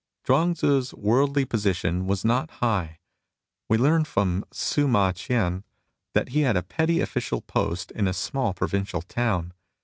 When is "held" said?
6.41-6.57